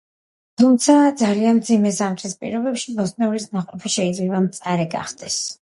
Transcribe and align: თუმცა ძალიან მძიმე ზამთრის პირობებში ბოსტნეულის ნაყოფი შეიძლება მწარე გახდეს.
თუმცა 0.61 0.95
ძალიან 1.19 1.57
მძიმე 1.59 1.91
ზამთრის 1.99 2.35
პირობებში 2.41 2.97
ბოსტნეულის 3.03 3.47
ნაყოფი 3.59 3.95
შეიძლება 3.99 4.43
მწარე 4.51 4.93
გახდეს. 4.99 5.41